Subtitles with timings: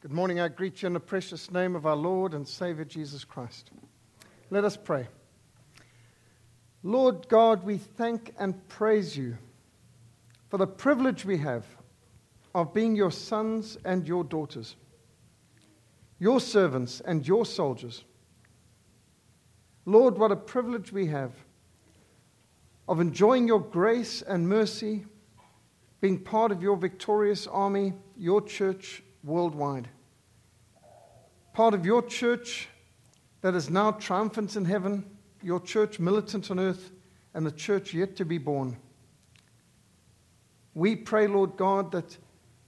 [0.00, 0.38] Good morning.
[0.38, 3.72] I greet you in the precious name of our Lord and Savior Jesus Christ.
[4.48, 5.08] Let us pray.
[6.84, 9.36] Lord God, we thank and praise you
[10.50, 11.66] for the privilege we have
[12.54, 14.76] of being your sons and your daughters,
[16.20, 18.04] your servants and your soldiers.
[19.84, 21.32] Lord, what a privilege we have
[22.88, 25.06] of enjoying your grace and mercy,
[26.00, 29.88] being part of your victorious army, your church worldwide.
[31.52, 32.68] Part of your church
[33.40, 35.04] that is now triumphant in heaven,
[35.42, 36.90] your church militant on earth,
[37.34, 38.76] and the church yet to be born.
[40.74, 42.16] We pray, Lord God, that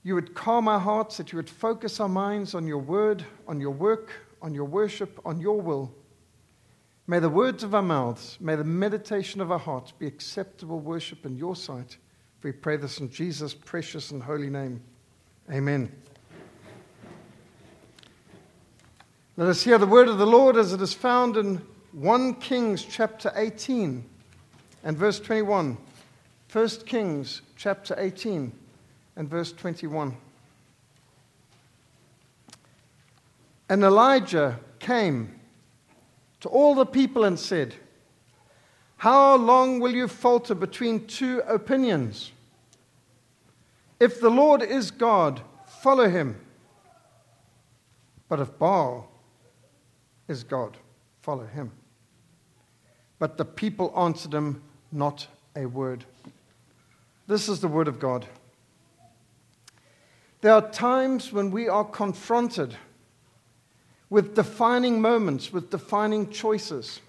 [0.03, 3.61] you would calm our hearts, that you would focus our minds on your word, on
[3.61, 5.95] your work, on your worship, on your will.
[7.07, 11.27] May the words of our mouths, may the meditation of our hearts be acceptable worship
[11.27, 11.97] in your sight.
[12.43, 14.81] We pray this in Jesus' precious and holy name.
[15.51, 15.91] Amen.
[19.41, 22.85] Let us hear the word of the Lord as it is found in 1 Kings
[22.85, 24.05] chapter 18
[24.85, 25.79] and verse 21.
[26.53, 28.53] 1 Kings chapter 18
[29.17, 30.15] and verse 21.
[33.71, 35.41] And Elijah came
[36.41, 37.77] to all the people and said,
[38.99, 42.33] How long will you falter between two opinions?
[43.99, 46.39] If the Lord is God, follow him.
[48.29, 49.10] But if Baal
[50.31, 50.77] is God,
[51.23, 51.73] follow him.
[53.19, 56.05] But the people answered him not a word.
[57.27, 58.27] This is the word of God.
[60.41, 62.77] There are times when we are confronted
[64.09, 67.01] with defining moments, with defining choices,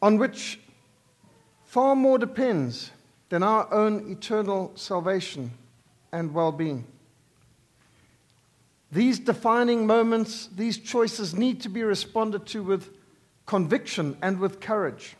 [0.00, 0.60] on which
[1.64, 2.90] far more depends
[3.30, 5.50] than our own eternal salvation
[6.12, 6.86] and well being.
[8.92, 12.94] These defining moments, these choices need to be responded to with
[13.46, 15.16] conviction and with courage.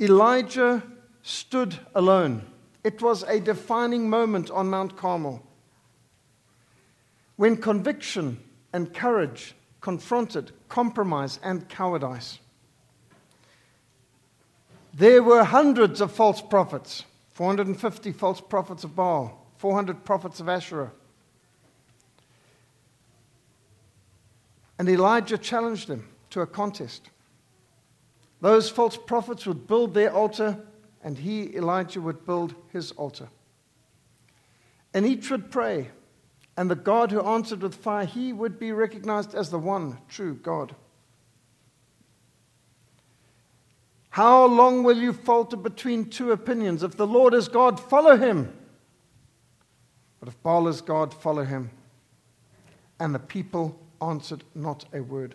[0.00, 0.82] Elijah
[1.22, 2.44] stood alone.
[2.82, 5.46] It was a defining moment on Mount Carmel
[7.36, 8.40] when conviction
[8.72, 12.40] and courage confronted compromise and cowardice.
[14.92, 20.92] There were hundreds of false prophets 450 false prophets of Baal, 400 prophets of Asherah.
[24.80, 27.10] And Elijah challenged them to a contest.
[28.40, 30.58] Those false prophets would build their altar,
[31.04, 33.28] and he, Elijah, would build his altar.
[34.94, 35.90] And each would pray,
[36.56, 40.32] and the God who answered with fire, he would be recognized as the one true
[40.32, 40.74] God.
[44.08, 46.82] How long will you falter between two opinions?
[46.82, 48.50] If the Lord is God, follow him.
[50.20, 51.70] But if Baal is God, follow him.
[52.98, 55.34] And the people answered not a word.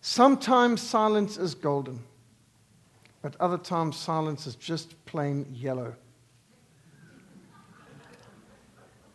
[0.00, 2.02] Sometimes silence is golden,
[3.22, 5.94] but other times silence is just plain yellow.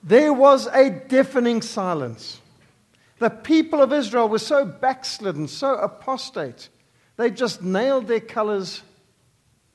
[0.02, 2.42] There was a deafening silence.
[3.20, 6.70] The people of Israel were so backslidden, so apostate,
[7.18, 8.82] they just nailed their colors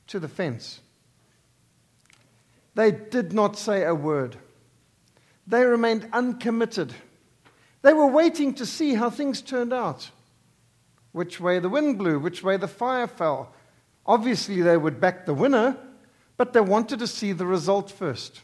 [0.07, 0.81] to the fence.
[2.73, 4.35] They did not say a word.
[5.47, 6.93] They remained uncommitted.
[7.85, 10.09] They were waiting to see how things turned out
[11.11, 13.53] which way the wind blew, which way the fire fell.
[14.07, 15.77] Obviously, they would back the winner,
[16.35, 18.41] but they wanted to see the result first.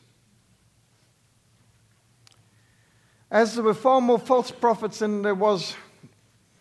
[3.32, 5.76] As there were far more false prophets than there was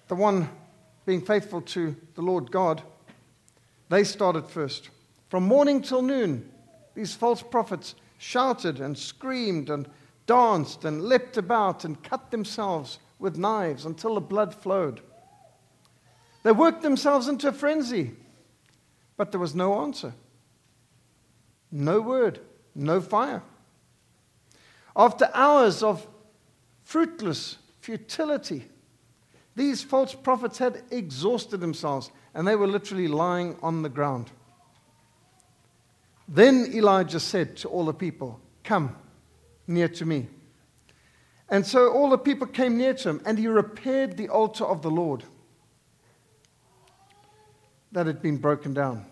[0.09, 0.49] the one
[1.05, 2.83] being faithful to the Lord God,
[3.91, 4.89] they started first.
[5.29, 6.51] From morning till noon,
[6.95, 9.87] these false prophets shouted and screamed and
[10.31, 15.01] danced and leapt about and cut themselves with knives until the blood flowed.
[16.45, 18.13] They worked themselves into a frenzy,
[19.17, 20.15] but there was no answer.
[21.73, 22.39] No word,
[22.77, 23.43] no fire.
[24.95, 26.07] After hours of
[26.85, 28.67] fruitless futility.
[29.56, 34.31] These false prophets had exhausted themselves and they were literally lying on the ground.
[36.29, 38.94] Then Elijah said to all the people, Come
[39.70, 40.26] near to me.
[41.49, 44.82] And so all the people came near to him, and he repaired the altar of
[44.82, 45.25] the Lord
[47.93, 49.06] that had been broken down.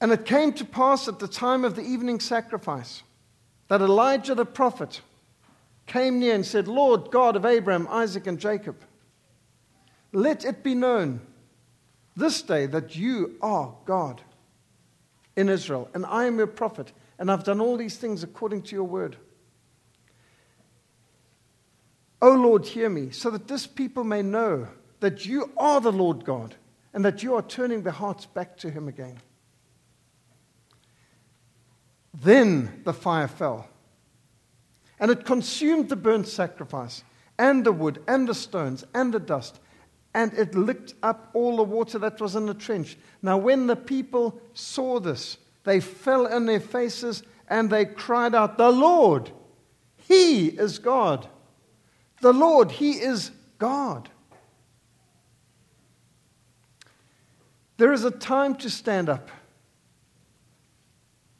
[0.00, 3.02] And it came to pass at the time of the evening sacrifice
[3.66, 5.02] that Elijah the prophet
[5.86, 8.76] came near and said, Lord God of Abraham, Isaac, and Jacob,
[10.12, 11.20] let it be known
[12.16, 14.22] this day that you are God
[15.38, 18.74] in Israel, and I am your prophet, and I've done all these things according to
[18.74, 19.16] your word.
[22.20, 24.66] O Lord, hear me, so that this people may know
[24.98, 26.56] that you are the Lord God
[26.92, 29.16] and that you are turning their hearts back to him again.
[32.12, 33.68] Then the fire fell,
[34.98, 37.04] and it consumed the burnt sacrifice,
[37.38, 39.60] and the wood, and the stones, and the dust,
[40.18, 42.98] and it licked up all the water that was in the trench.
[43.22, 48.58] Now, when the people saw this, they fell on their faces and they cried out,
[48.58, 49.30] The Lord,
[49.96, 51.28] He is God.
[52.20, 53.30] The Lord, He is
[53.60, 54.08] God.
[57.76, 59.30] There is a time to stand up.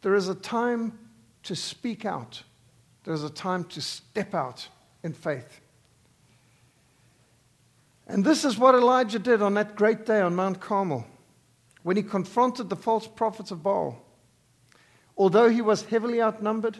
[0.02, 0.96] There is a time
[1.42, 2.44] to speak out.
[3.02, 4.68] There is a time to step out
[5.02, 5.62] in faith.
[8.08, 11.06] And this is what Elijah did on that great day on Mount Carmel
[11.82, 14.02] when he confronted the false prophets of Baal.
[15.16, 16.78] Although he was heavily outnumbered,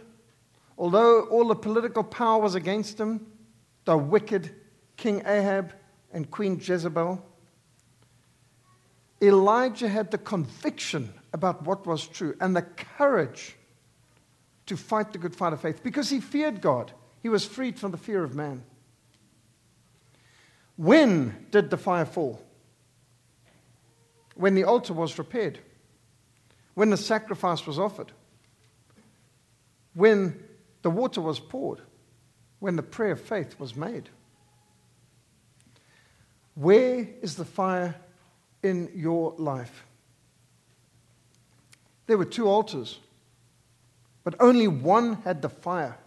[0.79, 3.27] although all the political power was against him,
[3.85, 4.55] the wicked
[4.97, 5.75] King Ahab
[6.13, 7.23] and Queen Jezebel,
[9.21, 13.57] Elijah had the conviction about what was true and the courage
[14.67, 16.93] to fight the good fight of faith because he feared God.
[17.23, 18.63] He was freed from the fear of man.
[20.79, 22.41] When did the fire fall?
[24.37, 25.59] When the altar was repaired,
[26.75, 28.13] when the sacrifice was offered,
[29.95, 30.41] when
[30.83, 31.81] the water was poured,
[32.61, 34.09] when the prayer of faith was made.
[36.55, 37.97] Where is the fire
[38.63, 39.85] in your life?
[42.07, 43.01] There were two altars,
[44.23, 45.99] but only one had the fire.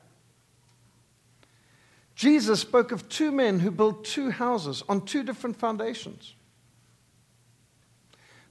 [2.21, 6.35] Jesus spoke of two men who built two houses on two different foundations.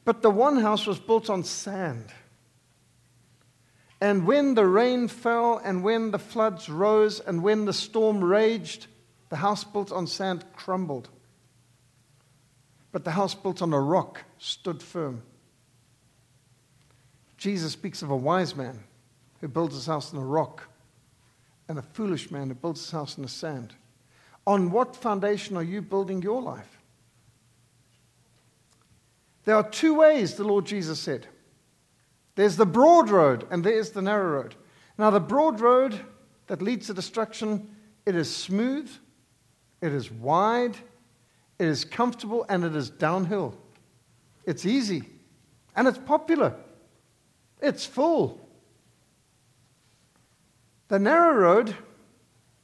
[0.05, 2.07] But the one house was built on sand.
[4.01, 8.89] And when the rain fell, and when the floods rose, and when the storm raged,
[9.29, 11.09] the house built on sand crumbled.
[12.91, 15.23] But the house built on a rock stood firm.
[17.37, 18.81] Jesus speaks of a wise man
[19.41, 20.70] who builds his house on a rock
[21.71, 23.75] and a foolish man who builds his house in the sand.
[24.45, 26.81] On what foundation are you building your life?
[29.45, 31.29] There are two ways, the Lord Jesus said.
[32.35, 34.57] There's the broad road and there's the narrow road.
[34.99, 36.01] Now, the broad road
[36.49, 37.71] that leads to destruction,
[38.05, 38.91] it is smooth,
[39.81, 40.77] it is wide,
[41.61, 43.57] it is comfortable, and it is downhill.
[44.45, 45.05] It's easy
[45.77, 46.53] and it's popular.
[47.63, 48.41] It's full.
[50.91, 51.77] The narrow road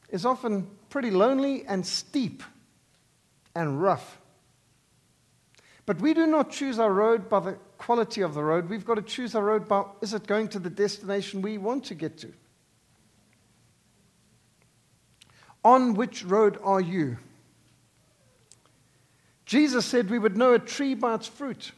[0.09, 2.43] is often pretty lonely and steep
[3.55, 4.19] and rough.
[5.87, 8.69] But we do not choose our road by the quality of the road.
[8.69, 11.85] We've got to choose our road by is it going to the destination we want
[11.85, 12.33] to get to?
[15.65, 17.19] On which road are you?
[19.45, 21.71] Jesus said we would know a tree by its fruit.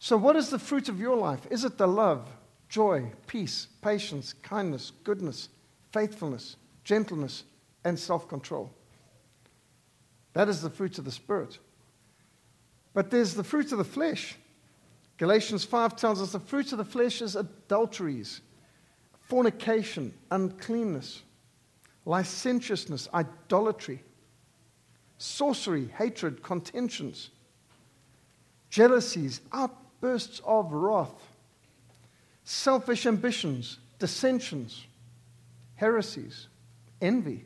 [0.00, 1.46] So, what is the fruit of your life?
[1.50, 2.26] Is it the love,
[2.70, 5.50] joy, peace, patience, kindness, goodness,
[5.92, 7.44] faithfulness, gentleness,
[7.84, 8.70] and self control.
[10.32, 11.58] That is the fruit of the Spirit.
[12.94, 14.36] But there's the fruit of the flesh.
[15.18, 18.40] Galatians 5 tells us the fruit of the flesh is adulteries,
[19.20, 21.22] fornication, uncleanness,
[22.06, 24.02] licentiousness, idolatry,
[25.18, 27.30] sorcery, hatred, contentions,
[28.70, 31.29] jealousies, outbursts of wrath
[32.50, 34.84] selfish ambitions, dissensions,
[35.76, 36.48] heresies,
[37.00, 37.44] envy,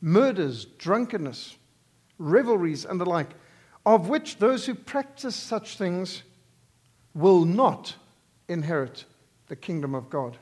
[0.00, 1.56] murders, drunkenness,
[2.18, 3.30] revelries, and the like,
[3.86, 6.24] of which those who practice such things
[7.14, 7.94] will not
[8.48, 9.04] inherit
[9.46, 10.36] the kingdom of God.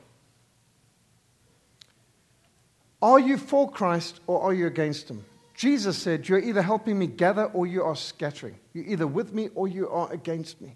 [3.03, 5.23] Are you for Christ or are you against him?
[5.53, 8.57] Jesus said, You're either helping me gather or you are scattering.
[8.73, 10.75] You're either with me or you are against me.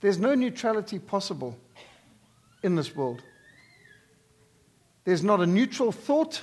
[0.00, 1.58] There's no neutrality possible
[2.62, 3.22] in this world.
[5.04, 6.42] There's not a neutral thought,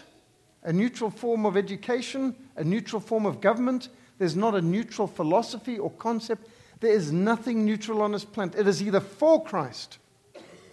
[0.63, 3.89] a neutral form of education, a neutral form of government.
[4.17, 6.49] There's not a neutral philosophy or concept.
[6.79, 8.55] There is nothing neutral on this planet.
[8.55, 9.99] It is either for Christ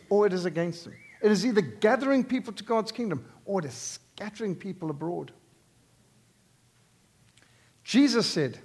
[0.08, 0.94] or it is against Him.
[1.22, 5.32] It is either gathering people to God's kingdom or it is scattering people abroad.
[7.82, 8.58] Jesus said,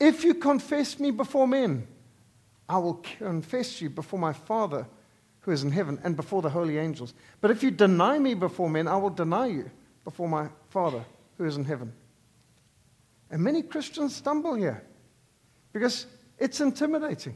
[0.00, 1.86] If you confess me before men,
[2.68, 4.86] I will confess you before my Father
[5.48, 7.14] who is in heaven and before the holy angels.
[7.40, 9.70] But if you deny me before men, I will deny you
[10.04, 11.02] before my Father
[11.38, 11.90] who is in heaven.
[13.30, 14.84] And many Christians stumble here
[15.72, 16.04] because
[16.36, 17.34] it's intimidating.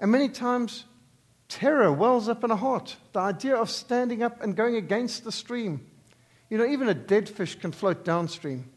[0.00, 0.86] And many times
[1.50, 2.96] terror wells up in a heart.
[3.12, 5.86] The idea of standing up and going against the stream.
[6.48, 8.70] You know, even a dead fish can float downstream.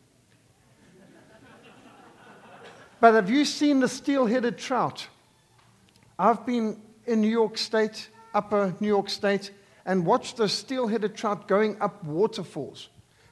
[3.00, 5.08] but have you seen the steel headed trout?
[6.18, 9.52] I've been in New York State, upper New York State,
[9.86, 12.90] and watch those steel headed trout going up waterfalls.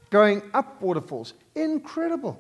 [0.10, 1.34] Going up waterfalls.
[1.56, 2.40] Incredible.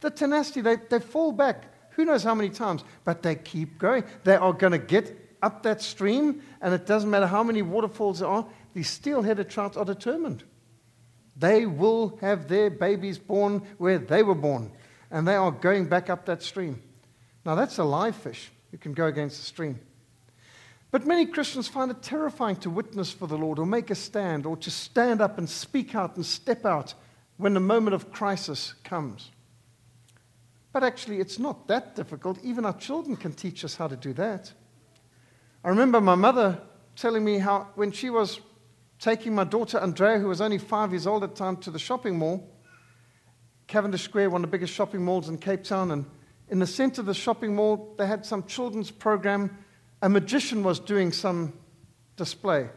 [0.00, 4.04] The tenacity, they, they fall back who knows how many times, but they keep going.
[4.24, 8.20] They are going to get up that stream, and it doesn't matter how many waterfalls
[8.20, 10.44] there are, these steel headed trout are determined.
[11.36, 14.72] They will have their babies born where they were born,
[15.10, 16.82] and they are going back up that stream.
[17.44, 18.50] Now, that's a live fish.
[18.70, 19.80] You can go against the stream.
[20.92, 24.44] But many Christians find it terrifying to witness for the Lord or make a stand
[24.44, 26.94] or to stand up and speak out and step out
[27.38, 29.30] when the moment of crisis comes.
[30.70, 32.38] But actually, it's not that difficult.
[32.44, 34.52] Even our children can teach us how to do that.
[35.64, 36.60] I remember my mother
[36.94, 38.40] telling me how, when she was
[38.98, 41.78] taking my daughter Andrea, who was only five years old at the time, to the
[41.78, 42.46] shopping mall,
[43.66, 46.04] Cavendish Square, one of the biggest shopping malls in Cape Town, and
[46.50, 49.56] in the center of the shopping mall, they had some children's program.
[50.02, 51.52] A magician was doing some
[52.16, 52.68] display.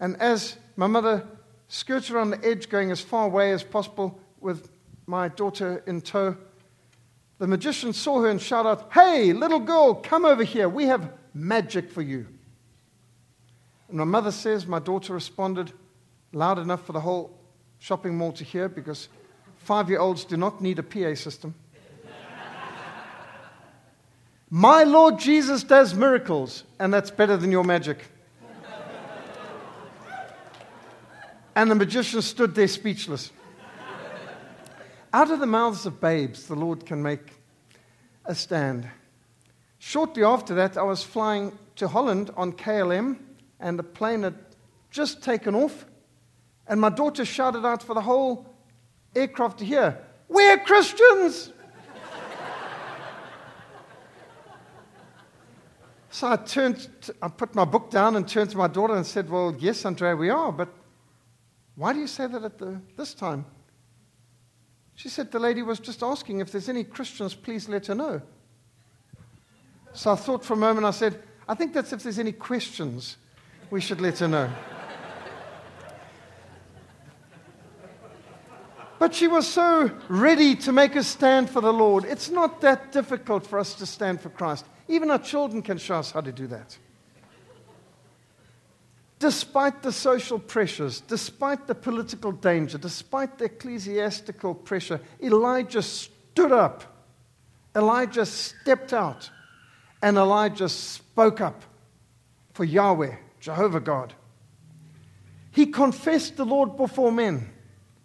[0.00, 1.26] And as my mother
[1.68, 4.68] skirted around the edge, going as far away as possible with
[5.06, 6.36] my daughter in tow,
[7.38, 10.68] the magician saw her and shouted out, Hey, little girl, come over here.
[10.68, 12.26] We have magic for you.
[13.88, 15.72] And my mother says, my daughter responded
[16.32, 17.36] loud enough for the whole
[17.78, 19.08] shopping mall to hear because
[19.56, 21.54] five year olds do not need a PA system.
[24.50, 28.04] My Lord Jesus does miracles, and that's better than your magic.
[31.54, 33.30] and the magician stood there speechless.
[35.12, 37.32] Out of the mouths of babes, the Lord can make
[38.24, 38.88] a stand.
[39.78, 43.18] Shortly after that, I was flying to Holland on KLM,
[43.60, 44.34] and the plane had
[44.90, 45.86] just taken off.
[46.66, 48.46] And my daughter shouted out for the whole
[49.14, 51.52] aircraft to hear, We're Christians!
[56.10, 56.88] So I turned,
[57.22, 60.16] I put my book down and turned to my daughter and said, Well, yes, Andrea,
[60.16, 60.68] we are, but
[61.76, 63.46] why do you say that at the, this time?
[64.96, 68.20] She said the lady was just asking if there's any Christians, please let her know.
[69.92, 73.16] So I thought for a moment, I said, I think that's if there's any questions,
[73.70, 74.50] we should let her know.
[78.98, 82.04] But she was so ready to make a stand for the Lord.
[82.04, 84.66] It's not that difficult for us to stand for Christ.
[84.90, 86.76] Even our children can show us how to do that
[89.20, 96.82] despite the social pressures, despite the political danger, despite the ecclesiastical pressure, Elijah stood up.
[97.76, 99.30] Elijah stepped out.
[100.02, 101.62] And Elijah spoke up
[102.54, 104.14] for Yahweh, Jehovah God.
[105.52, 107.50] He confessed the Lord before men,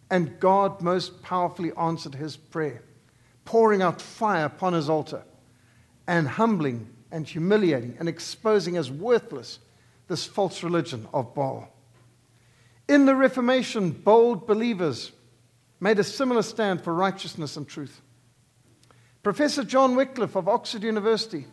[0.09, 2.83] and God most powerfully answered his prayer,
[3.45, 5.23] pouring out fire upon his altar,
[6.07, 9.59] and humbling and humiliating and exposing as worthless
[10.07, 11.67] this false religion of Baal.
[12.87, 15.11] In the Reformation, bold believers
[15.79, 18.01] made a similar stand for righteousness and truth.
[19.23, 21.45] Professor John Wycliffe of Oxford University,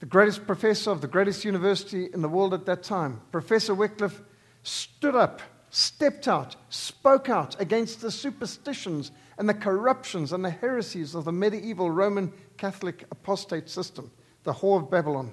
[0.00, 4.20] the greatest professor of the greatest university in the world at that time, Professor Wycliffe
[4.62, 5.40] stood up,
[5.70, 11.32] stepped out, spoke out against the superstitions and the corruptions and the heresies of the
[11.32, 14.10] medieval Roman Catholic apostate system,
[14.42, 15.32] the Whore of Babylon.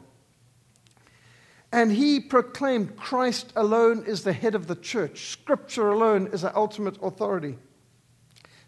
[1.74, 5.32] And he proclaimed Christ alone is the head of the church.
[5.32, 7.58] Scripture alone is our ultimate authority.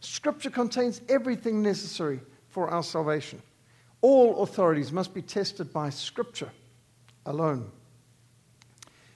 [0.02, 3.42] Scripture contains everything necessary for our salvation.
[4.02, 6.52] All authorities must be tested by Scripture
[7.26, 7.72] alone.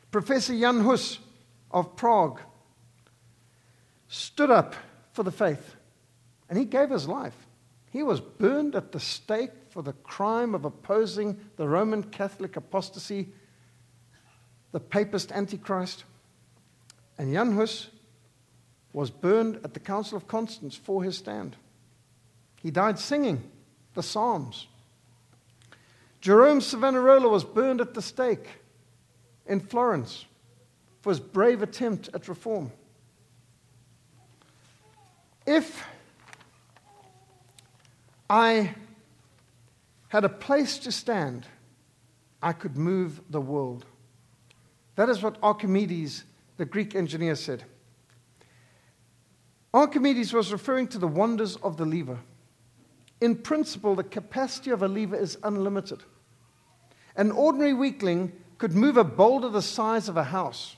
[0.10, 1.20] Professor Jan Hus
[1.70, 2.40] of Prague
[4.08, 4.74] stood up
[5.12, 5.76] for the faith
[6.48, 7.43] and he gave his life.
[7.94, 13.30] He was burned at the stake for the crime of opposing the Roman Catholic apostasy
[14.72, 16.04] the papist Antichrist.
[17.20, 17.92] And Jan Hus
[18.94, 21.56] was burned at the Council of Constance for his stand.
[22.64, 23.44] He died singing
[23.94, 24.66] the Psalms.
[26.20, 28.48] Jerome Savonarola was burned at the stake
[29.46, 30.26] in Florence
[31.02, 32.72] for his brave attempt at reform.
[35.46, 35.86] If
[38.34, 38.74] I
[40.08, 41.46] had a place to stand,
[42.42, 43.86] I could move the world.
[44.96, 46.24] That is what Archimedes,
[46.58, 47.64] the Greek engineer, said.
[49.72, 52.18] Archimedes was referring to the wonders of the lever.
[53.22, 56.02] In principle, the capacity of a lever is unlimited.
[57.16, 60.76] An ordinary weakling could move a boulder the size of a house.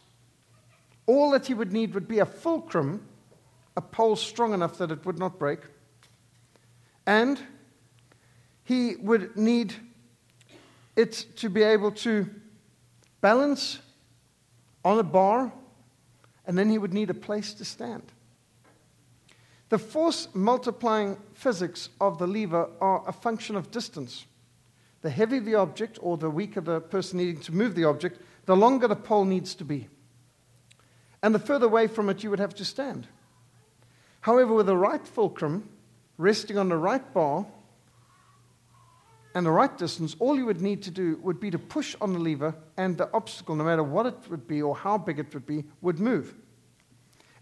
[1.06, 3.08] All that he would need would be a fulcrum,
[3.78, 5.62] a pole strong enough that it would not break,
[7.06, 7.40] and
[8.64, 9.74] he would need
[10.96, 12.30] it to be able to
[13.22, 13.80] balance
[14.84, 15.52] on a bar,
[16.46, 18.04] and then he would need a place to stand.
[19.70, 24.26] The force multiplying physics of the lever are a function of distance.
[25.02, 28.56] The heavier the object, or the weaker the person needing to move the object, the
[28.56, 29.88] longer the pole needs to be.
[31.24, 33.08] And the further away from it you would have to stand.
[34.22, 35.68] However, with the right fulcrum
[36.18, 37.46] resting on the right bar
[39.34, 42.14] and the right distance, all you would need to do would be to push on
[42.14, 45.34] the lever, and the obstacle, no matter what it would be or how big it
[45.34, 46.34] would be, would move.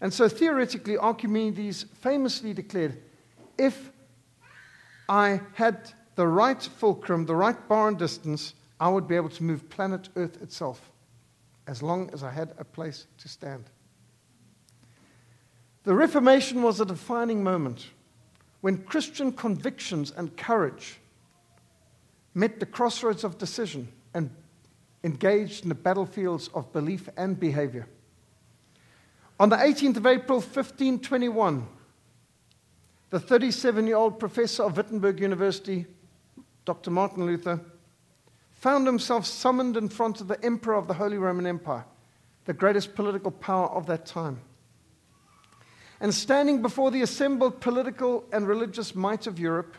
[0.00, 3.00] And so theoretically, Archimedes famously declared
[3.56, 3.92] if
[5.08, 9.42] I had the right fulcrum, the right bar and distance, I would be able to
[9.44, 10.90] move planet Earth itself
[11.66, 13.64] as long as I had a place to stand.
[15.84, 17.86] The Reformation was a defining moment
[18.64, 20.98] when Christian convictions and courage
[22.32, 24.30] met the crossroads of decision and
[25.02, 27.86] engaged in the battlefields of belief and behavior.
[29.38, 31.66] On the 18th of April, 1521,
[33.10, 35.84] the 37 year old professor of Wittenberg University
[36.64, 36.90] Dr.
[36.90, 37.60] Martin Luther,
[38.52, 41.84] found himself summoned in front of the Emperor of the Holy Roman Empire,
[42.46, 44.40] the greatest political power of that time.
[46.04, 49.74] And standing before the assembled political and religious might of Europe,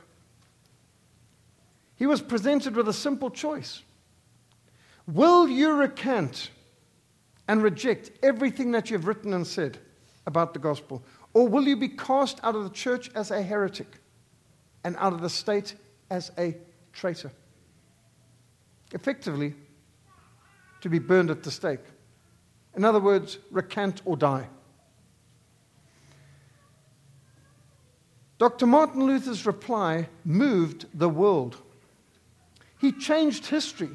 [1.98, 3.84] he was presented with a simple choice
[5.05, 6.50] Will you recant
[7.48, 9.77] and reject everything that you've written and said
[10.25, 11.03] about the gospel?
[11.36, 14.00] Or will you be cast out of the church as a heretic
[14.84, 15.75] and out of the state
[16.10, 16.58] as a
[16.91, 17.32] traitor.
[18.94, 19.53] Effectively,
[20.82, 21.86] to be burned at the stake.
[22.75, 24.48] In other words, recant or die.
[28.38, 28.66] Dr.
[28.66, 31.58] Martin Luther's reply moved the world.
[32.80, 33.92] He changed history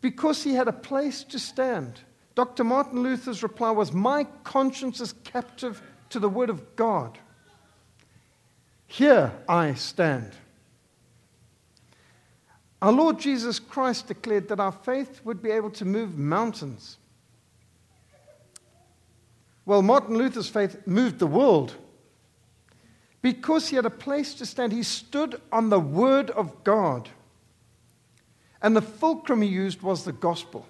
[0.00, 2.00] because he had a place to stand.
[2.34, 2.64] Dr.
[2.64, 7.18] Martin Luther's reply was My conscience is captive to the Word of God.
[8.86, 10.32] Here I stand.
[12.82, 16.98] Our Lord Jesus Christ declared that our faith would be able to move mountains.
[19.64, 21.74] Well, Martin Luther's faith moved the world.
[23.24, 27.08] Because he had a place to stand, he stood on the Word of God.
[28.60, 30.68] And the fulcrum he used was the gospel.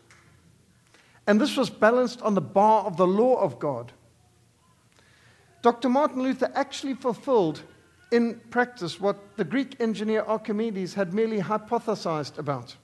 [1.27, 3.90] And this was balanced on the bar of the law of God.
[5.62, 5.88] Dr.
[5.88, 7.62] Martin Luther actually fulfilled
[8.12, 12.77] in practice what the Greek engineer Archimedes had merely hypothesized about.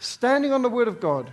[0.00, 1.32] Standing on the Word of God,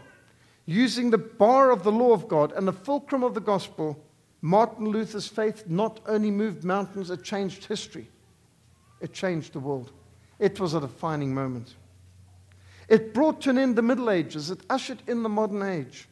[0.67, 3.99] using the bar of the law of God and the fulcrum of the gospel,
[4.41, 8.07] Martin Luther's faith not only moved mountains, it changed history.
[8.99, 9.91] It changed the world.
[10.39, 11.75] It was a defining moment.
[12.87, 16.07] It brought to an end the Middle Ages, it ushered in the modern age.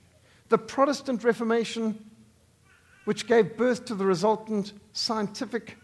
[0.49, 2.09] The Protestant Reformation,
[3.05, 5.77] which gave birth to the resultant scientific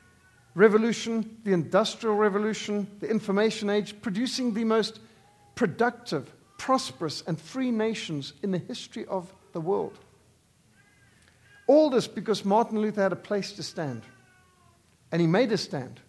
[0.53, 4.99] revolution, the industrial revolution, the information age, producing the most
[5.55, 9.99] productive, prosperous, and free nations in the history of the world.
[11.67, 14.03] All this because Martin Luther had a place to stand.
[15.11, 15.99] And he made a stand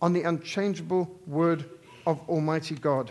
[0.00, 1.64] on the unchangeable word
[2.06, 3.10] of Almighty God.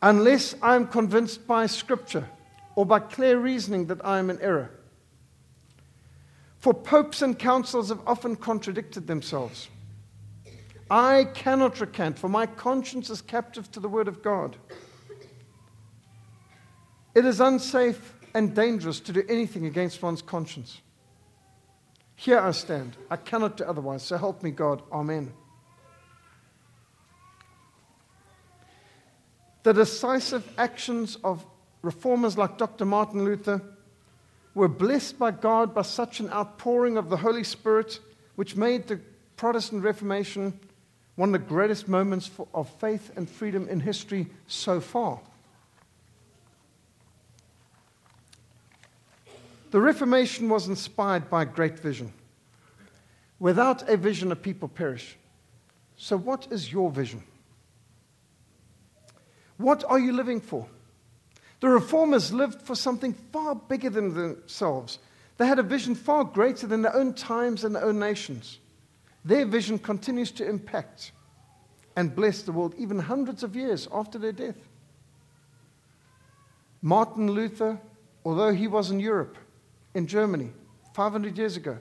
[0.00, 2.28] Unless I am convinced by Scripture
[2.74, 4.70] or by clear reasoning that I am in error,
[6.58, 9.68] for popes and councils have often contradicted themselves.
[10.90, 14.56] I cannot recant, for my conscience is captive to the word of God.
[17.14, 20.80] It is unsafe and dangerous to do anything against one's conscience.
[22.16, 22.96] Here I stand.
[23.10, 24.02] I cannot do otherwise.
[24.02, 24.82] So help me, God.
[24.92, 25.32] Amen.
[29.62, 31.44] The decisive actions of
[31.82, 32.84] reformers like Dr.
[32.84, 33.60] Martin Luther
[34.54, 38.00] were blessed by God by such an outpouring of the Holy Spirit,
[38.36, 39.00] which made the
[39.36, 40.58] Protestant Reformation
[41.16, 45.20] one of the greatest moments for, of faith and freedom in history so far.
[49.72, 52.12] The Reformation was inspired by a great vision.
[53.38, 55.16] Without a vision, a people perish.
[55.96, 57.22] So, what is your vision?
[59.56, 60.66] What are you living for?
[61.60, 64.98] The reformers lived for something far bigger than themselves.
[65.38, 68.58] They had a vision far greater than their own times and their own nations.
[69.24, 71.12] Their vision continues to impact
[71.96, 74.68] and bless the world even hundreds of years after their death.
[76.82, 77.80] Martin Luther,
[78.22, 79.38] although he was in Europe,
[79.94, 80.50] in Germany,
[80.94, 81.78] 500 years ago,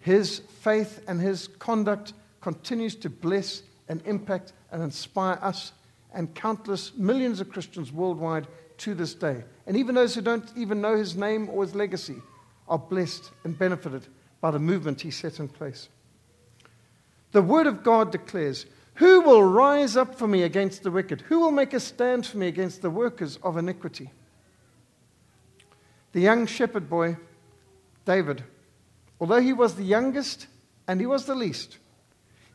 [0.00, 5.72] his faith and his conduct continues to bless and impact and inspire us
[6.14, 8.46] and countless millions of Christians worldwide
[8.78, 9.44] to this day.
[9.66, 12.16] And even those who don't even know his name or his legacy
[12.68, 14.06] are blessed and benefited
[14.40, 15.88] by the movement he set in place.
[17.32, 21.20] The Word of God declares, Who will rise up for me against the wicked?
[21.22, 24.10] Who will make a stand for me against the workers of iniquity?
[26.12, 27.16] The young shepherd boy,
[28.10, 28.42] David,
[29.20, 30.48] although he was the youngest
[30.88, 31.78] and he was the least,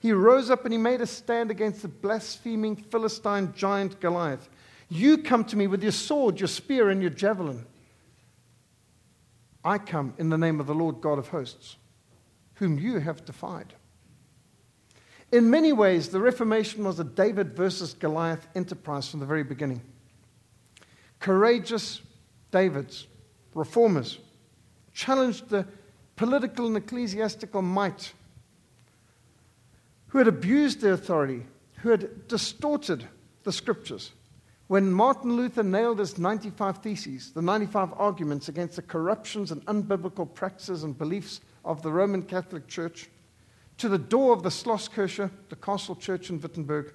[0.01, 4.49] he rose up and he made a stand against the blaspheming Philistine giant Goliath.
[4.89, 7.65] You come to me with your sword, your spear, and your javelin.
[9.63, 11.77] I come in the name of the Lord God of hosts,
[12.55, 13.73] whom you have defied.
[15.31, 19.79] In many ways, the Reformation was a David versus Goliath enterprise from the very beginning.
[21.21, 22.01] Courageous
[22.51, 23.07] Davids,
[23.53, 24.19] reformers,
[24.95, 25.67] challenged the
[26.15, 28.13] political and ecclesiastical might
[30.07, 31.45] who had abused their authority,
[31.81, 33.05] who had distorted
[33.43, 34.13] the scriptures.
[34.67, 40.33] When Martin Luther nailed his 95 Theses, the 95 arguments against the corruptions and unbiblical
[40.33, 43.09] practices and beliefs of the Roman Catholic Church,
[43.77, 46.93] to the door of the Schlosskirche, the castle church in Wittenberg,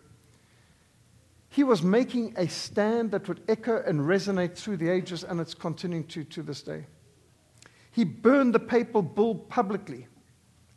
[1.50, 5.52] he was making a stand that would echo and resonate through the ages, and it's
[5.52, 6.86] continuing to to this day.
[7.92, 10.06] He burned the papal bull publicly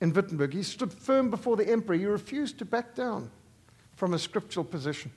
[0.02, 0.54] in Wittenberg.
[0.54, 1.95] He stood firm before the emperor.
[1.95, 3.30] He refused to back down
[3.95, 5.12] from a scriptural position.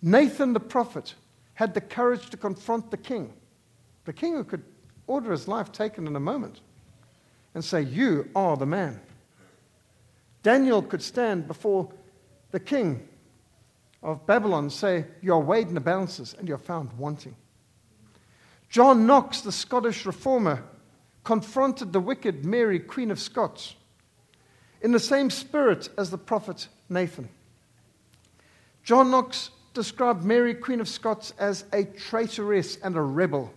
[0.00, 1.14] Nathan the prophet
[1.54, 3.32] had the courage to confront the king,
[4.04, 4.64] the king who could
[5.06, 6.60] order his life taken in a moment,
[7.54, 9.00] and say, You are the man.
[10.42, 11.88] Daniel could stand before
[12.50, 13.06] the king
[14.02, 17.36] of Babylon and say, You are weighed in the balances and you're found wanting.
[18.72, 20.64] John Knox, the Scottish reformer,
[21.24, 23.76] confronted the wicked Mary, Queen of Scots,
[24.80, 27.28] in the same spirit as the prophet Nathan.
[28.82, 33.52] John Knox described Mary, Queen of Scots, as a traitoress and a rebel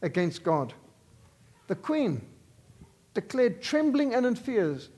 [0.00, 0.72] against God.
[1.66, 2.24] The Queen
[3.12, 4.88] declared, trembling and in fears,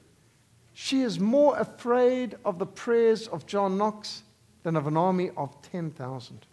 [0.75, 4.23] she is more afraid of the prayers of John Knox
[4.63, 6.47] than of an army of 10,000.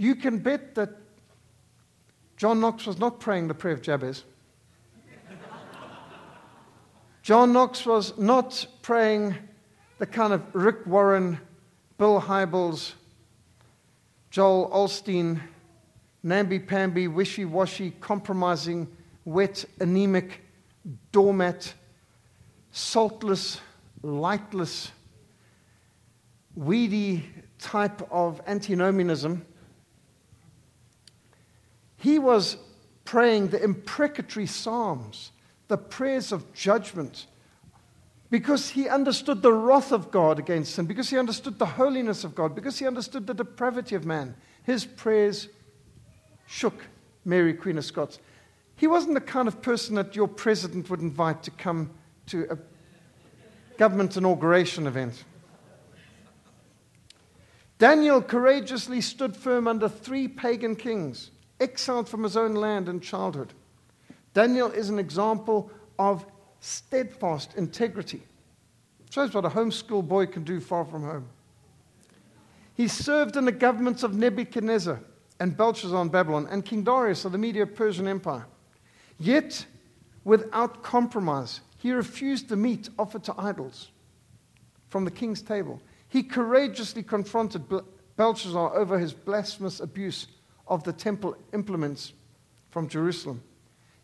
[0.00, 0.96] You can bet that
[2.38, 4.24] John Knox was not praying the prayer of Jabez.
[7.22, 9.34] John Knox was not praying
[9.98, 11.38] the kind of Rick Warren,
[11.98, 12.94] Bill Hybels,
[14.30, 15.38] Joel Osteen,
[16.22, 18.88] namby-pamby, wishy-washy, compromising,
[19.26, 20.40] wet, anemic,
[21.12, 21.74] doormat,
[22.72, 23.60] saltless,
[24.02, 24.92] lightless,
[26.56, 29.44] weedy type of antinomianism
[32.00, 32.56] he was
[33.04, 35.32] praying the imprecatory psalms,
[35.68, 37.26] the prayers of judgment,
[38.30, 42.34] because he understood the wrath of God against sin, because he understood the holiness of
[42.34, 44.34] God, because he understood the depravity of man.
[44.62, 45.48] His prayers
[46.46, 46.86] shook
[47.26, 48.18] Mary, Queen of Scots.
[48.76, 51.90] He wasn't the kind of person that your president would invite to come
[52.28, 52.58] to a
[53.76, 55.22] government inauguration event.
[57.76, 61.30] Daniel courageously stood firm under three pagan kings
[61.60, 63.52] exiled from his own land in childhood.
[64.34, 66.24] Daniel is an example of
[66.60, 68.22] steadfast integrity.
[69.10, 71.26] Shows what a homeschool boy can do far from home.
[72.74, 75.00] He served in the governments of Nebuchadnezzar
[75.40, 78.46] and Belshazzar in Babylon and King Darius of the Media Persian Empire.
[79.18, 79.66] Yet,
[80.24, 83.88] without compromise, he refused the meat offered to idols
[84.88, 85.80] from the king's table.
[86.08, 87.64] He courageously confronted
[88.16, 90.26] Belshazzar over his blasphemous abuse
[90.70, 92.12] of the temple implements
[92.70, 93.42] from Jerusalem.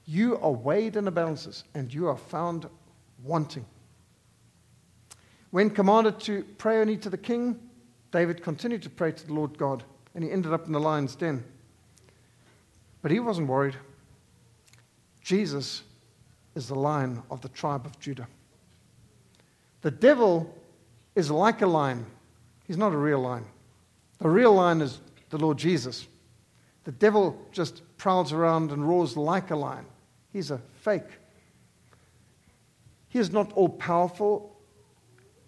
[0.04, 2.66] You are weighed in the balances, and you are found
[3.24, 3.64] wanting.
[5.52, 7.58] When commanded to pray only to the king,
[8.10, 11.14] David continued to pray to the Lord God, and he ended up in the lion's
[11.14, 11.44] den.
[13.00, 13.76] But he wasn't worried.
[15.22, 15.82] Jesus
[16.54, 18.26] is the lion of the tribe of Judah.
[19.82, 20.52] The devil
[21.14, 22.06] is like a lion,
[22.66, 23.44] he's not a real lion.
[24.18, 25.00] The real lion is
[25.30, 26.06] the Lord Jesus.
[26.86, 29.86] The devil just prowls around and roars like a lion.
[30.32, 31.18] He's a fake.
[33.08, 34.56] He is not all powerful,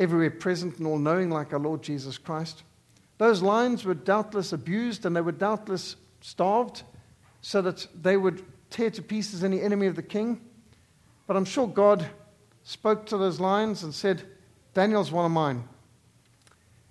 [0.01, 2.64] everywhere present, and all knowing like our Lord Jesus Christ.
[3.18, 6.83] Those lions were doubtless abused and they were doubtless starved
[7.40, 10.40] so that they would tear to pieces any enemy of the king.
[11.29, 12.05] But I'm sure God
[12.64, 14.24] spoke to those lions and said,
[14.74, 15.68] Daniel's one of mine.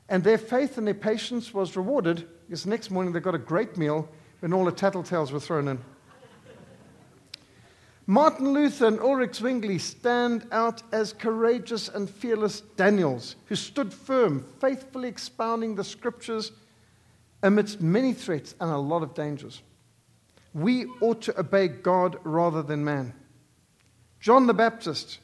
[0.08, 3.40] And their faith and their patience was rewarded because the next morning they got a
[3.40, 4.08] great meal
[4.40, 5.80] when all the tattletales were thrown in.
[8.10, 14.46] Martin Luther and Ulrich Zwingli stand out as courageous and fearless Daniels who stood firm,
[14.62, 16.54] faithfully expounding the scriptures
[17.44, 19.62] amidst many threats and a lot of dangers.
[20.54, 23.14] We ought to obey God rather than man.
[24.22, 25.20] John the Baptist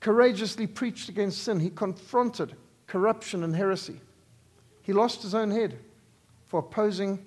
[0.00, 1.60] courageously preached against sin.
[1.60, 2.54] He confronted
[2.86, 4.00] corruption and heresy.
[4.82, 5.78] He lost his own head
[6.46, 7.24] for opposing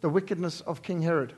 [0.00, 1.34] the wickedness of King Herod.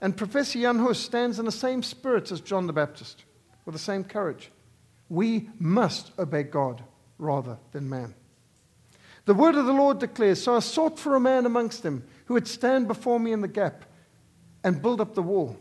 [0.00, 3.24] And Professor Jan Hus stands in the same spirit as John the Baptist,
[3.64, 4.50] with the same courage.
[5.08, 6.82] We must obey God
[7.18, 8.14] rather than man.
[9.24, 12.34] The word of the Lord declares So I sought for a man amongst them who
[12.34, 13.84] would stand before me in the gap
[14.62, 15.56] and build up the wall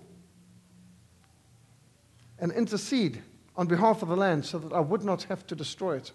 [2.40, 3.22] and intercede
[3.56, 6.12] on behalf of the land so that I would not have to destroy it.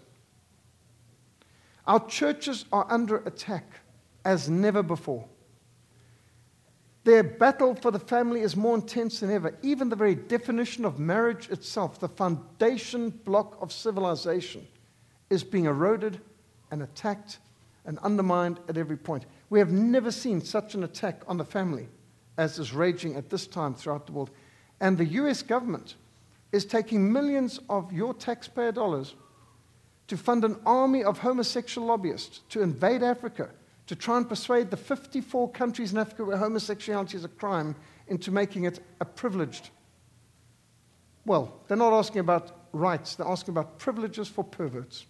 [1.87, 3.79] Our churches are under attack
[4.25, 5.25] as never before.
[7.03, 9.57] Their battle for the family is more intense than ever.
[9.61, 14.67] Even the very definition of marriage itself, the foundation block of civilization,
[15.29, 16.19] is being eroded
[16.71, 17.39] and attacked
[17.85, 19.25] and undermined at every point.
[19.49, 21.87] We have never seen such an attack on the family
[22.39, 24.31] as is raging at this time throughout the world.
[24.79, 25.95] And the US government
[26.53, 29.13] is taking millions of your taxpayer dollars
[30.07, 33.49] to fund an army of homosexual lobbyists to invade Africa
[33.89, 37.75] to try and persuade the 54 countries in Africa where homosexuality is a crime
[38.07, 39.71] into making it a privileged.
[41.25, 45.07] Well, they're not asking about rights, they're asking about privileges for perverts.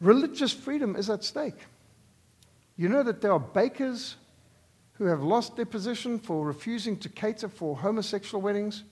[0.00, 1.66] Religious freedom is at stake.
[2.78, 4.16] You know that there are bakers
[4.94, 8.84] who have lost their position for refusing to cater for homosexual weddings.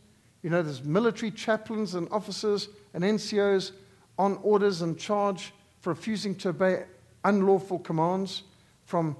[0.42, 3.72] You know, there's military chaplains and officers and NCOs
[4.18, 6.84] on orders and charge for refusing to obey
[7.24, 8.42] unlawful commands
[8.84, 9.16] from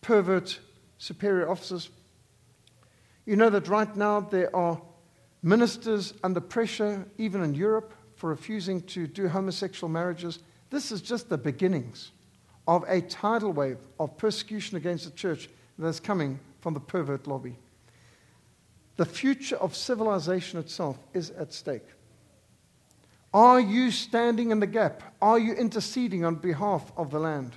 [0.00, 0.58] pervert
[0.98, 1.90] superior officers.
[3.26, 4.80] You know that right now there are
[5.42, 10.40] ministers under pressure, even in Europe, for refusing to do homosexual marriages.
[10.70, 12.10] This is just the beginnings
[12.66, 17.26] of a tidal wave of persecution against the church that is coming from the pervert
[17.26, 17.56] lobby.
[18.96, 21.86] The future of civilization itself is at stake.
[23.32, 25.02] Are you standing in the gap?
[25.20, 27.52] Are you interceding on behalf of the land?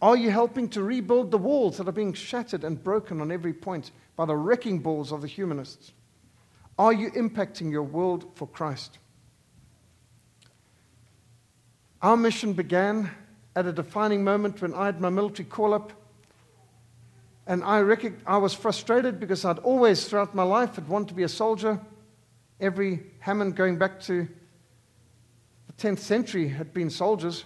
[0.00, 3.52] Are you helping to rebuild the walls that are being shattered and broken on every
[3.52, 5.92] point by the wrecking balls of the humanists?
[6.78, 8.98] Are you impacting your world for Christ?
[12.00, 13.10] Our mission began
[13.54, 15.92] at a defining moment when I had my military call up.
[17.46, 21.14] And I, rec- I was frustrated because I'd always, throughout my life, had wanted to
[21.14, 21.78] be a soldier.
[22.58, 24.28] Every Hammond going back to
[25.80, 27.44] 10th century had been soldiers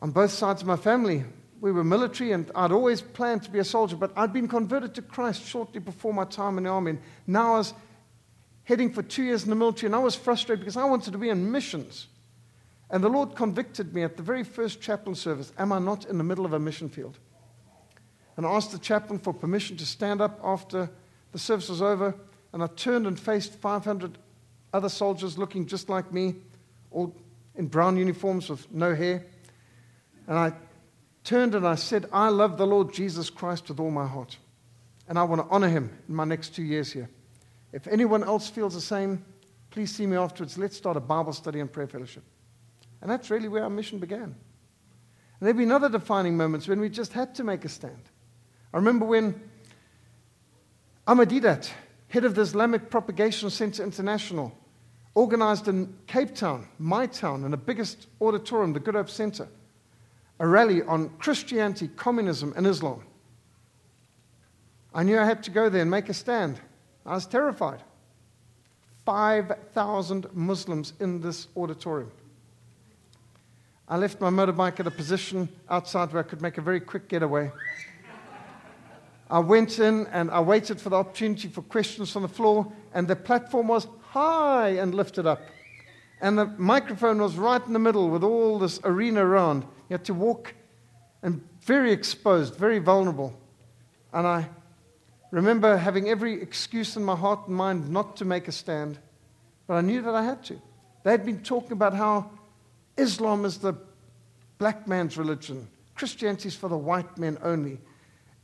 [0.00, 1.24] on both sides of my family.
[1.60, 4.94] We were military, and I'd always planned to be a soldier, but I'd been converted
[4.94, 6.92] to Christ shortly before my time in the army.
[6.92, 7.74] And now I was
[8.64, 11.18] heading for two years in the military, and I was frustrated because I wanted to
[11.18, 12.06] be in missions.
[12.88, 16.16] And the Lord convicted me at the very first chaplain service Am I not in
[16.16, 17.18] the middle of a mission field?
[18.38, 20.88] And I asked the chaplain for permission to stand up after
[21.32, 22.14] the service was over,
[22.54, 24.16] and I turned and faced 500
[24.72, 26.36] other soldiers looking just like me
[26.96, 27.14] all
[27.54, 29.24] in brown uniforms with no hair.
[30.26, 30.52] And I
[31.24, 34.38] turned and I said, I love the Lord Jesus Christ with all my heart.
[35.06, 37.08] And I want to honor him in my next two years here.
[37.72, 39.24] If anyone else feels the same,
[39.70, 40.56] please see me afterwards.
[40.56, 42.24] Let's start a Bible study and prayer fellowship.
[43.02, 44.22] And that's really where our mission began.
[44.22, 44.34] And
[45.40, 48.02] there have been other defining moments when we just had to make a stand.
[48.72, 49.38] I remember when
[51.06, 51.70] Ahmed Deedat,
[52.08, 54.56] head of the Islamic Propagation Center International,
[55.16, 59.48] organized in Cape Town, my town, in the biggest auditorium, the Good Hope Center,
[60.38, 63.02] a rally on Christianity, communism, and Islam.
[64.94, 66.60] I knew I had to go there and make a stand.
[67.06, 67.82] I was terrified.
[69.06, 72.12] 5,000 Muslims in this auditorium.
[73.88, 77.08] I left my motorbike at a position outside where I could make a very quick
[77.08, 77.50] getaway.
[79.30, 83.08] I went in and I waited for the opportunity for questions from the floor, and
[83.08, 85.40] the platform was high and lifted up.
[86.20, 89.62] And the microphone was right in the middle with all this arena around.
[89.88, 90.54] You had to walk
[91.22, 93.38] and very exposed, very vulnerable.
[94.12, 94.48] And I
[95.30, 98.98] remember having every excuse in my heart and mind not to make a stand,
[99.66, 100.60] but I knew that I had to.
[101.02, 102.30] They had been talking about how
[102.96, 103.74] Islam is the
[104.58, 107.78] black man's religion, Christianity is for the white men only.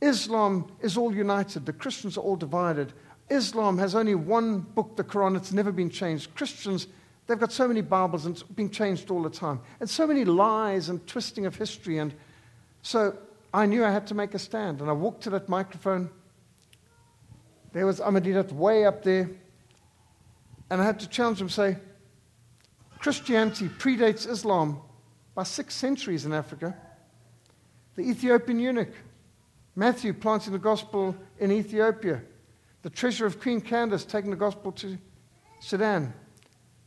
[0.01, 2.93] Islam is all united, the Christians are all divided.
[3.29, 6.35] Islam has only one book, the Quran, it's never been changed.
[6.35, 6.87] Christians,
[7.27, 10.25] they've got so many Bibles and it's being changed all the time, and so many
[10.25, 11.97] lies and twisting of history.
[11.97, 12.13] And
[12.81, 13.17] so
[13.53, 14.81] I knew I had to make a stand.
[14.81, 16.09] And I walked to that microphone.
[17.71, 19.29] There was Ahmed Deedat way up there.
[20.69, 21.77] And I had to challenge him, say,
[22.99, 24.81] Christianity predates Islam
[25.35, 26.75] by six centuries in Africa.
[27.95, 28.93] The Ethiopian eunuch,
[29.75, 32.21] Matthew planting the gospel in Ethiopia,
[32.83, 34.97] the treasure of Queen Candace taking the gospel to
[35.59, 36.13] Sudan,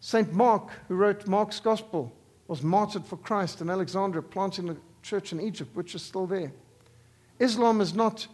[0.00, 0.32] St.
[0.32, 2.12] Mark, who wrote Mark's gospel,
[2.46, 6.52] was martyred for Christ in Alexandria, planting the church in Egypt, which is still there.
[7.40, 8.26] Islam is not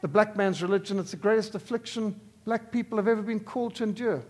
[0.00, 3.82] the black man's religion, it's the greatest affliction black people have ever been called to
[3.82, 4.22] endure.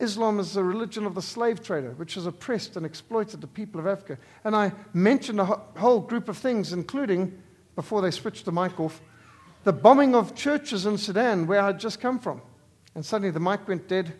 [0.00, 3.80] Islam is the religion of the slave trader, which has oppressed and exploited the people
[3.80, 4.16] of Africa.
[4.44, 7.42] And I mentioned a whole group of things, including,
[7.74, 9.02] before they switched the mic off,
[9.64, 12.40] the bombing of churches in Sudan, where I'd just come from.
[12.94, 14.12] And suddenly the mic went dead,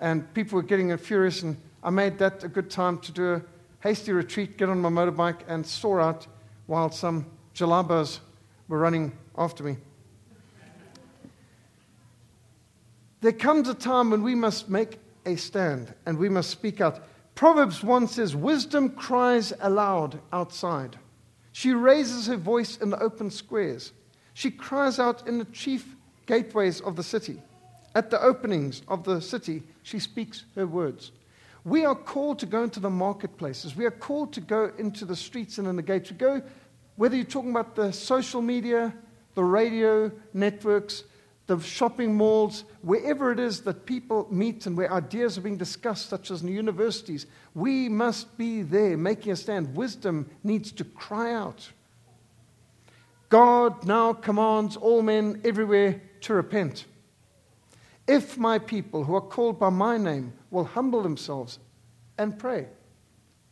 [0.00, 3.42] and people were getting furious, and I made that a good time to do a
[3.80, 6.26] hasty retreat, get on my motorbike, and soar out
[6.66, 8.20] while some jalabas
[8.68, 9.76] were running after me.
[13.20, 17.00] There comes a time when we must make a stand and we must speak out.
[17.34, 20.98] Proverbs 1 says, Wisdom cries aloud outside.
[21.52, 23.92] She raises her voice in the open squares.
[24.36, 25.96] She cries out in the chief
[26.26, 27.40] gateways of the city.
[27.94, 31.12] At the openings of the city, she speaks her words.
[31.64, 33.74] We are called to go into the marketplaces.
[33.74, 36.10] We are called to go into the streets and in the gates.
[36.10, 36.42] We go,
[36.96, 38.92] whether you're talking about the social media,
[39.34, 41.04] the radio networks,
[41.46, 46.10] the shopping malls, wherever it is that people meet and where ideas are being discussed,
[46.10, 49.74] such as in universities, we must be there making a stand.
[49.74, 51.70] Wisdom needs to cry out.
[53.28, 56.84] God now commands all men everywhere to repent.
[58.06, 61.58] If my people who are called by my name will humble themselves
[62.18, 62.68] and pray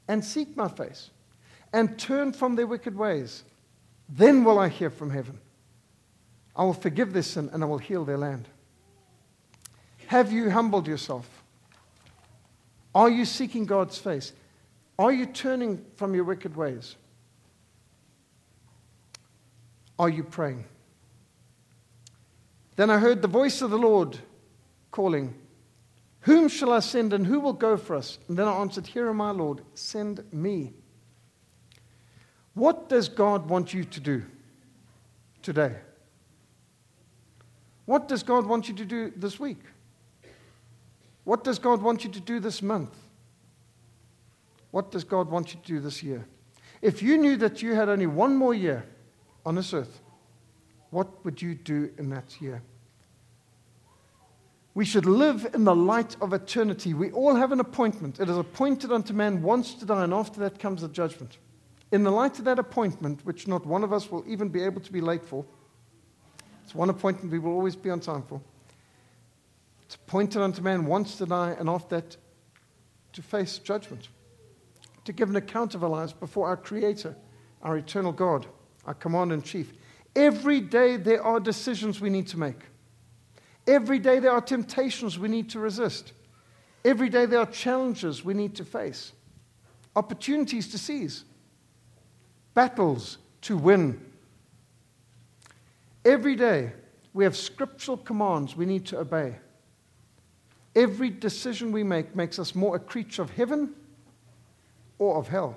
[0.06, 1.10] and seek my face
[1.72, 3.42] and turn from their wicked ways,
[4.08, 5.40] then will I hear from heaven
[6.56, 8.48] I will forgive their sin and I will heal their land.
[10.06, 11.28] Have you humbled yourself?
[12.94, 14.32] Are you seeking God's face?
[14.98, 16.94] Are you turning from your wicked ways?
[19.98, 20.64] Are you praying?
[22.76, 24.18] Then I heard the voice of the Lord
[24.90, 25.34] calling,
[26.20, 28.18] Whom shall I send and who will go for us?
[28.28, 30.72] And then I answered, Here am I, Lord, send me.
[32.54, 34.24] What does God want you to do
[35.42, 35.74] today?
[37.84, 39.60] What does God want you to do this week?
[41.24, 42.96] What does God want you to do this month?
[44.70, 46.26] What does God want you to do this year?
[46.82, 48.84] If you knew that you had only one more year
[49.44, 50.00] on this earth,
[50.90, 52.62] what would you do in that year?
[54.74, 56.94] We should live in the light of eternity.
[56.94, 58.18] We all have an appointment.
[58.18, 61.38] It is appointed unto man once to die, and after that comes the judgment.
[61.92, 64.80] In the light of that appointment, which not one of us will even be able
[64.80, 65.44] to be late for,
[66.64, 68.40] it's one appointment we will always be on time for.
[69.82, 72.16] It's appointed unto man once to die, and after that,
[73.12, 74.08] to face judgment,
[75.04, 77.14] to give an account of our lives before our Creator,
[77.62, 78.46] our eternal God,
[78.86, 79.72] our Commander in Chief.
[80.14, 82.60] Every day there are decisions we need to make.
[83.66, 86.12] Every day there are temptations we need to resist.
[86.84, 89.12] Every day there are challenges we need to face,
[89.96, 91.24] opportunities to seize,
[92.54, 94.00] battles to win
[96.04, 96.72] Every day,
[97.14, 99.36] we have scriptural commands we need to obey.
[100.76, 103.74] Every decision we make makes us more a creature of heaven
[104.98, 105.56] or of hell.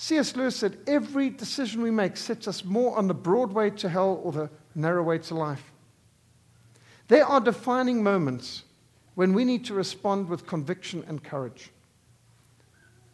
[0.00, 0.36] C.S.
[0.36, 4.20] Lewis said, Every decision we make sets us more on the broad way to hell
[4.22, 5.72] or the narrow way to life.
[7.08, 8.62] There are defining moments
[9.16, 11.70] when we need to respond with conviction and courage,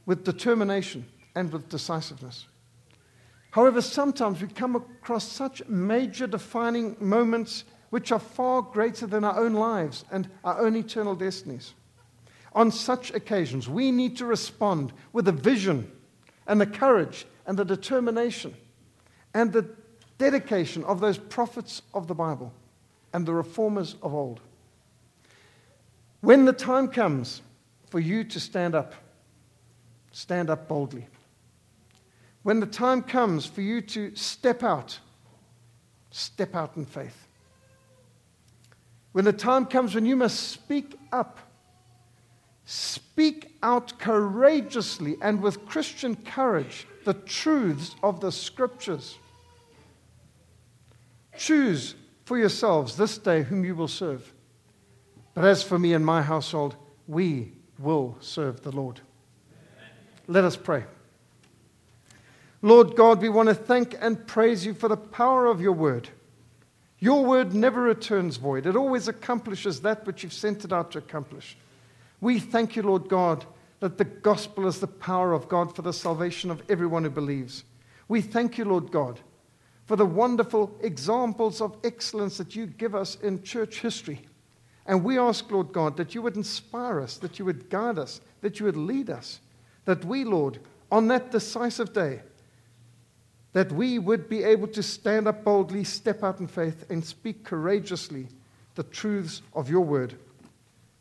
[0.05, 2.47] with determination and with decisiveness.
[3.53, 9.40] However, sometimes we come across such major defining moments which are far greater than our
[9.40, 11.73] own lives and our own eternal destinies.
[12.53, 15.91] On such occasions, we need to respond with a vision
[16.47, 18.55] and the courage and the determination
[19.32, 19.68] and the
[20.18, 22.53] dedication of those prophets of the Bible
[23.12, 24.40] and the reformers of old.
[26.20, 27.42] When the time comes
[27.90, 28.95] for you to stand up,
[30.12, 31.07] stand up boldly.
[32.42, 34.99] When the time comes for you to step out,
[36.11, 37.26] step out in faith.
[39.12, 41.38] When the time comes when you must speak up,
[43.15, 49.19] speak out courageously and with Christian courage the truths of the scriptures.
[51.39, 51.95] Choose
[52.25, 54.33] for yourselves this day whom you will serve.
[55.33, 56.75] But as for me and my household,
[57.07, 59.01] we will serve the Lord.
[60.27, 60.83] Let us pray.
[62.62, 66.09] Lord God, we want to thank and praise you for the power of your word.
[66.99, 70.99] Your word never returns void, it always accomplishes that which you've sent it out to
[70.99, 71.57] accomplish.
[72.25, 73.45] We thank you, Lord God,
[73.81, 77.64] that the gospel is the power of God for the salvation of everyone who believes.
[78.09, 79.20] We thank you, Lord God,
[79.85, 84.22] for the wonderful examples of excellence that you give us in church history.
[84.87, 88.22] And we ask, Lord God, that you would inspire us, that you would guide us,
[88.41, 89.41] that you would lead us,
[89.85, 90.61] that we, Lord,
[90.91, 92.22] on that decisive day,
[93.53, 97.45] that we would be able to stand up boldly, step out in faith, and speak
[97.45, 98.29] courageously
[98.77, 100.16] the truths of your word.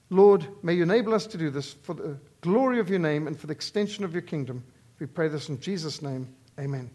[0.10, 3.40] Lord, may you enable us to do this for the glory of your name and
[3.40, 4.64] for the extension of your kingdom.
[5.00, 6.28] We pray this in Jesus' name.
[6.60, 6.90] Amen.